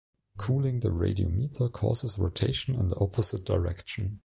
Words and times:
Cooling 0.35 0.79
the 0.79 0.89
radiometer 0.89 1.71
causes 1.71 2.17
rotation 2.17 2.73
in 2.73 2.89
the 2.89 2.95
opposite 2.95 3.45
direction. 3.45 4.19